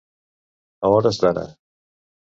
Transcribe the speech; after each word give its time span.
A 0.89 0.91
hores 0.95 1.23
d'ara. 1.25 1.47